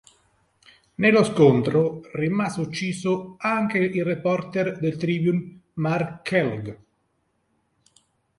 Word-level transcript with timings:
Nello 0.95 1.23
scontro 1.23 2.01
rimase 2.13 2.59
ucciso 2.59 3.35
anche 3.37 3.77
il 3.77 4.03
reporter 4.03 4.79
del 4.79 4.95
"Tribune" 4.97 5.59
Mark 5.73 6.23
Kellogg. 6.23 6.75